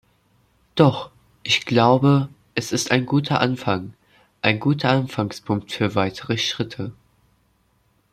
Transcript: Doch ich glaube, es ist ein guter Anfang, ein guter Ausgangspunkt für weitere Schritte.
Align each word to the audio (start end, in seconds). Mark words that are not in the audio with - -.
Doch 0.73 1.11
ich 1.43 1.63
glaube, 1.67 2.27
es 2.55 2.71
ist 2.71 2.89
ein 2.89 3.05
guter 3.05 3.39
Anfang, 3.39 3.93
ein 4.41 4.59
guter 4.59 4.93
Ausgangspunkt 4.97 5.71
für 5.73 5.93
weitere 5.93 6.39
Schritte. 6.39 6.91